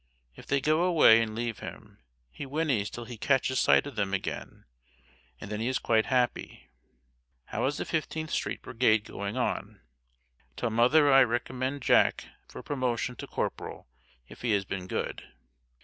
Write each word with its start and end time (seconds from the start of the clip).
If 0.35 0.47
they 0.47 0.61
go 0.61 0.81
away 0.85 1.21
and 1.21 1.35
leave 1.35 1.59
him, 1.59 1.99
he 2.31 2.43
whinnies 2.45 2.89
till 2.89 3.05
he 3.05 3.19
catches 3.19 3.59
sight 3.59 3.85
of 3.85 3.95
them 3.95 4.15
again, 4.15 4.65
and 5.39 5.51
then 5.51 5.59
he 5.59 5.67
is 5.67 5.77
quite 5.77 6.07
happy. 6.07 6.69
How 7.45 7.67
is 7.67 7.77
the 7.77 7.83
15th 7.83 8.31
Street 8.31 8.63
Brigade 8.63 9.03
getting 9.03 9.37
on? 9.37 9.79
Tell 10.57 10.71
Mother 10.71 11.13
I 11.13 11.21
recommend 11.21 11.83
Jack 11.83 12.25
for 12.47 12.63
promotion 12.63 13.15
to 13.17 13.27
corporal 13.27 13.85
if 14.27 14.41
he 14.41 14.53
has 14.53 14.65
been 14.65 14.87
good. 14.87 15.23